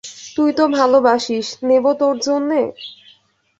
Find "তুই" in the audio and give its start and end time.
0.35-0.49